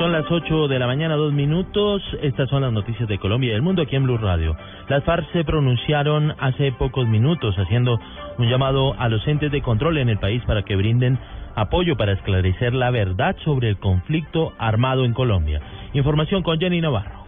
[0.00, 2.02] Son las 8 de la mañana, dos minutos.
[2.22, 4.56] Estas son las noticias de Colombia y del mundo aquí en Blue Radio.
[4.88, 8.00] Las FARC se pronunciaron hace pocos minutos haciendo
[8.38, 11.18] un llamado a los entes de control en el país para que brinden
[11.54, 15.60] apoyo para esclarecer la verdad sobre el conflicto armado en Colombia.
[15.92, 17.20] Información con Jenny Navarro.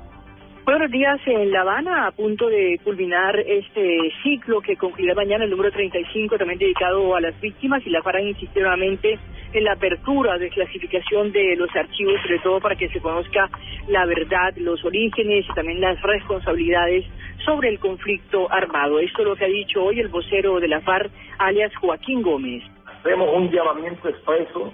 [0.65, 5.51] Buenos días en La Habana, a punto de culminar este ciclo que concluirá mañana el
[5.51, 9.19] número 35, también dedicado a las víctimas, y la FARC insistió nuevamente
[9.53, 13.49] en la apertura de clasificación de los archivos, sobre todo para que se conozca
[13.89, 17.05] la verdad, los orígenes y también las responsabilidades
[17.45, 18.99] sobre el conflicto armado.
[18.99, 22.63] Esto es lo que ha dicho hoy el vocero de la FARC, alias Joaquín Gómez.
[22.87, 24.73] Hacemos un llamamiento expreso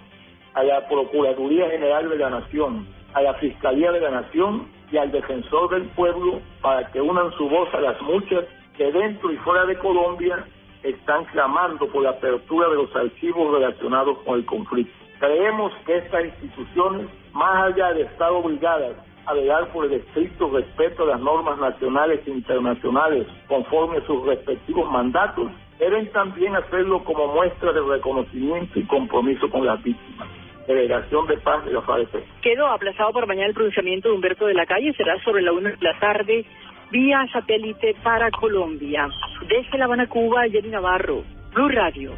[0.54, 5.10] a la Procuraduría General de la Nación, a la Fiscalía de la Nación y al
[5.10, 8.44] defensor del pueblo para que unan su voz a las muchas
[8.76, 10.44] que dentro y fuera de Colombia
[10.82, 14.92] están clamando por la apertura de los archivos relacionados con el conflicto.
[15.18, 21.02] Creemos que estas instituciones, más allá de estar obligadas a velar por el estricto respeto
[21.02, 27.26] a las normas nacionales e internacionales conforme a sus respectivos mandatos, deben también hacerlo como
[27.34, 30.28] muestra de reconocimiento y compromiso con las víctimas.
[30.66, 32.10] Delegación de Paz de la FARC.
[32.42, 35.70] Quedó aplazado para mañana el pronunciamiento de Humberto de la Calle, será sobre la una
[35.70, 36.44] de la tarde,
[36.90, 39.08] vía satélite para Colombia.
[39.48, 41.22] Desde La Habana, Cuba, Jenny Navarro,
[41.54, 42.12] Blue Radio.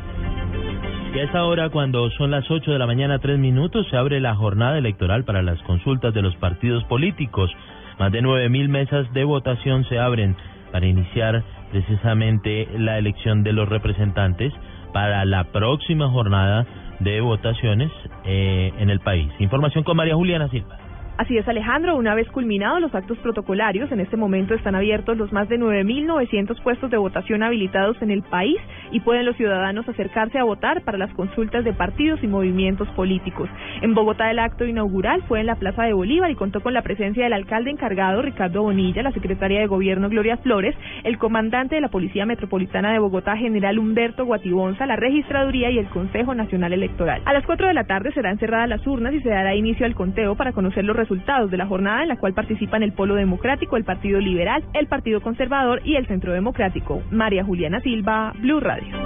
[1.14, 4.20] Y a esta hora, cuando son las 8 de la mañana, tres minutos, se abre
[4.20, 7.50] la jornada electoral para las consultas de los partidos políticos.
[7.98, 10.36] Más de 9.000 mesas de votación se abren
[10.70, 11.42] para iniciar
[11.72, 14.52] precisamente la elección de los representantes
[14.92, 16.66] para la próxima jornada
[17.00, 17.90] de votaciones
[18.24, 19.32] eh, en el país.
[19.40, 20.89] Información con María Juliana Silva.
[21.20, 21.98] Así es, Alejandro.
[21.98, 26.62] Una vez culminados los actos protocolarios, en este momento están abiertos los más de 9.900
[26.62, 28.56] puestos de votación habilitados en el país
[28.90, 33.50] y pueden los ciudadanos acercarse a votar para las consultas de partidos y movimientos políticos.
[33.82, 36.80] En Bogotá el acto inaugural fue en la Plaza de Bolívar y contó con la
[36.80, 41.82] presencia del alcalde encargado Ricardo Bonilla, la secretaria de Gobierno Gloria Flores, el comandante de
[41.82, 47.20] la Policía Metropolitana de Bogotá General Humberto Guatibonza, la Registraduría y el Consejo Nacional Electoral.
[47.26, 49.94] A las 4 de la tarde serán cerradas las urnas y se dará inicio al
[49.94, 53.16] conteo para conocer los resultados resultados de la jornada en la cual participan el Polo
[53.16, 57.02] Democrático, el Partido Liberal, el Partido Conservador y el Centro Democrático.
[57.10, 58.96] María Juliana Silva, Blue Radio.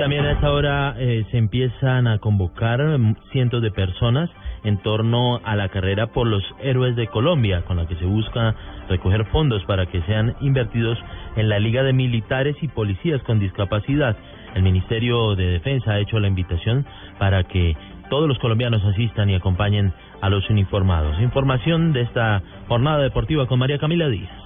[0.00, 4.28] También a esta hora eh, se empiezan a convocar mm, cientos de personas
[4.64, 8.56] en torno a la carrera por los héroes de Colombia, con la que se busca
[8.88, 10.98] recoger fondos para que sean invertidos
[11.36, 14.16] en la Liga de Militares y Policías con Discapacidad.
[14.56, 16.84] El Ministerio de Defensa ha hecho la invitación
[17.18, 17.76] para que
[18.10, 21.20] todos los colombianos asistan y acompañen a los uniformados.
[21.20, 24.43] Información de esta jornada deportiva con María Camila Díaz.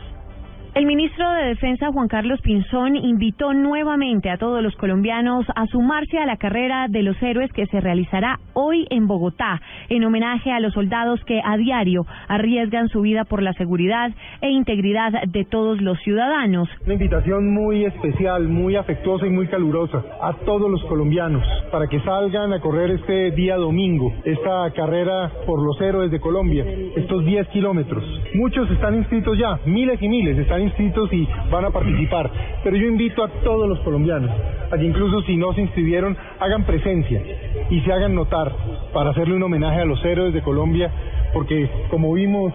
[0.79, 6.19] El ministro de Defensa, Juan Carlos Pinzón, invitó nuevamente a todos los colombianos a sumarse
[6.19, 10.61] a la carrera de los héroes que se realizará hoy en Bogotá, en homenaje a
[10.61, 15.81] los soldados que a diario arriesgan su vida por la seguridad e integridad de todos
[15.81, 16.69] los ciudadanos.
[16.85, 21.99] Una invitación muy especial, muy afectuosa y muy calurosa a todos los colombianos para que
[22.03, 26.65] salgan a correr este día domingo, esta carrera por los héroes de Colombia,
[26.95, 28.05] estos 10 kilómetros.
[28.35, 32.31] Muchos están inscritos ya, miles y miles están inscritos y van a participar.
[32.63, 34.31] Pero yo invito a todos los colombianos
[34.71, 37.23] a que incluso si no se inscribieron, hagan presencia
[37.71, 38.53] y se hagan notar
[38.93, 40.91] para hacerle un homenaje a los héroes de Colombia,
[41.33, 42.53] porque como vimos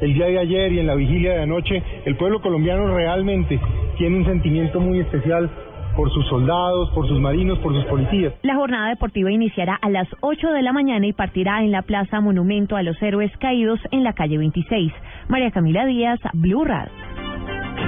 [0.00, 3.60] el día de ayer y en la vigilia de anoche, el pueblo colombiano realmente
[3.98, 5.50] tiene un sentimiento muy especial
[5.96, 8.32] por sus soldados, por sus marinos, por sus policías.
[8.42, 12.20] La jornada deportiva iniciará a las 8 de la mañana y partirá en la Plaza
[12.20, 14.92] Monumento a los Héroes Caídos en la calle 26.
[15.28, 17.01] María Camila Díaz, Blue Radio.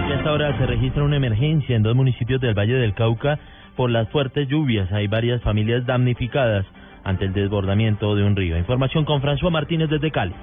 [0.07, 3.39] Y hasta ahora se registra una emergencia en dos municipios del Valle del Cauca
[3.75, 4.93] por las fuertes lluvias.
[4.93, 6.67] Hay varias familias damnificadas
[7.05, 8.59] ante el desbordamiento de un río.
[8.59, 10.35] Información con François Martínez desde Cali.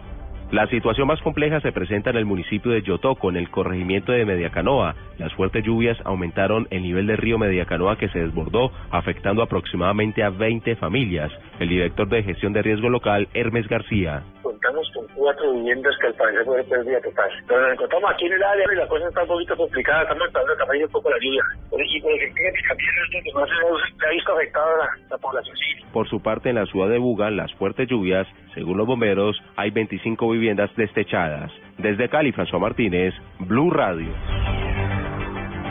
[0.51, 4.25] La situación más compleja se presenta en el municipio de Yotoco, en el corregimiento de
[4.25, 4.95] Mediacanoa.
[5.17, 10.29] Las fuertes lluvias aumentaron el nivel del río Mediacanoa que se desbordó, afectando aproximadamente a
[10.29, 11.31] 20 familias.
[11.59, 14.23] El director de gestión de riesgo local, Hermes García
[14.61, 17.29] contamos con cuatro viviendas que al parecer fueron pérdida total.
[17.47, 20.27] Pero nos encontramos aquí en el área y la cosa está un poquito complicada, estamos
[20.27, 21.43] esperando que vaya un poco la lluvia.
[21.61, 22.91] Y por el que también
[23.25, 25.55] es no se ha visto afectada la, la población.
[25.91, 29.71] Por su parte, en la ciudad de Buga, las fuertes lluvias, según los bomberos, hay
[29.71, 31.51] 25 viviendas destechadas.
[31.77, 34.13] Desde Cali, François Martínez, Blue Radio.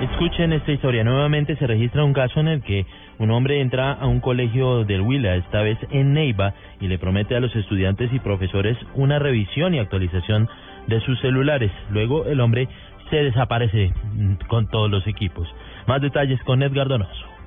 [0.00, 1.04] Escuchen esta historia.
[1.04, 2.86] Nuevamente se registra un caso en el que
[3.18, 7.36] un hombre entra a un colegio del Huila, esta vez en Neiva, y le promete
[7.36, 10.48] a los estudiantes y profesores una revisión y actualización
[10.86, 11.70] de sus celulares.
[11.90, 12.66] Luego el hombre
[13.10, 15.46] se desaparece mm, con todos los equipos.
[15.86, 17.39] Más detalles con Edgar Donoso.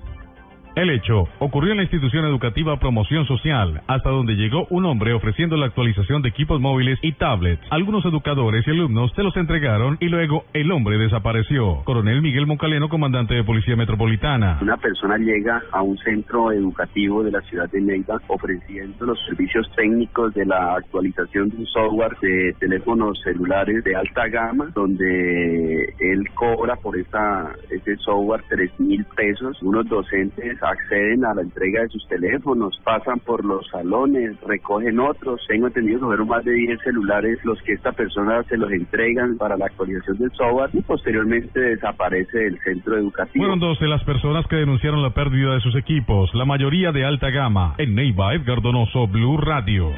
[0.75, 5.56] El hecho ocurrió en la institución educativa Promoción Social, hasta donde llegó un hombre ofreciendo
[5.56, 7.62] la actualización de equipos móviles y tablets.
[7.70, 11.84] Algunos educadores y alumnos se los entregaron y luego el hombre desapareció.
[11.84, 14.58] Coronel Miguel Moncaleno, comandante de Policía Metropolitana.
[14.64, 19.69] Una persona llega a un centro educativo de la ciudad de Neiva ofreciendo los servicios
[19.76, 26.28] técnicos de la actualización de un software de teléfonos celulares de alta gama, donde él
[26.34, 29.62] cobra por esa, ese software tres mil pesos.
[29.62, 35.42] Unos docentes acceden a la entrega de sus teléfonos, pasan por los salones, recogen otros.
[35.48, 39.38] Tengo entendido que fueron más de 10 celulares los que esta persona se los entregan
[39.38, 43.44] para la actualización del software y posteriormente desaparece del centro educativo.
[43.45, 47.06] Fueron dos de las personas que denunciaron la pérdida de sus equipos, la mayoría de
[47.06, 47.75] alta gama.
[47.77, 49.92] En Neiva, Edgar Donoso, Blue Radio.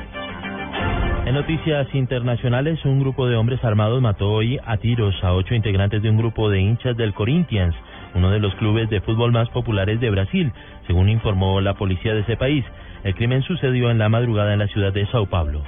[1.25, 6.03] En noticias internacionales, un grupo de hombres armados mató hoy a tiros a ocho integrantes
[6.03, 7.75] de un grupo de hinchas del Corinthians,
[8.15, 10.51] uno de los clubes de fútbol más populares de Brasil,
[10.87, 12.65] según informó la policía de ese país.
[13.03, 15.61] El crimen sucedió en la madrugada en la ciudad de Sao Paulo.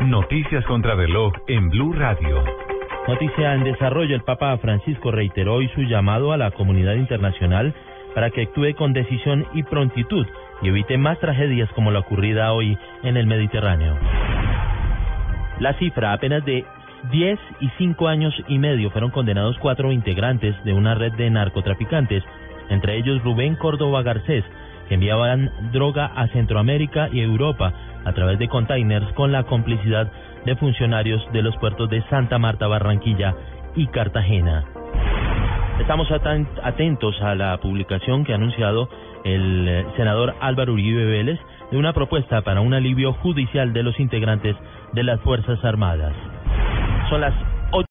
[0.00, 2.44] Noticias contra reloj en Blue Radio.
[3.08, 7.74] Noticia en desarrollo, el Papa Francisco reiteró hoy su llamado a la comunidad internacional
[8.14, 10.26] para que actúe con decisión y prontitud
[10.60, 13.96] y evite más tragedias como la ocurrida hoy en el Mediterráneo.
[15.58, 16.64] La cifra, apenas de
[17.10, 22.22] 10 y 5 años y medio, fueron condenados cuatro integrantes de una red de narcotraficantes,
[22.68, 24.44] entre ellos Rubén Córdoba Garcés,
[24.88, 27.72] que enviaban droga a Centroamérica y Europa
[28.04, 30.10] a través de containers con la complicidad
[30.44, 33.34] de funcionarios de los puertos de Santa Marta, Barranquilla
[33.76, 34.64] y Cartagena.
[35.78, 38.88] Estamos atentos a la publicación que ha anunciado
[39.24, 41.38] el eh, senador Álvaro Uribe Vélez
[41.70, 44.56] de una propuesta para un alivio judicial de los integrantes
[44.92, 46.14] de las Fuerzas Armadas.
[47.08, 47.34] Son las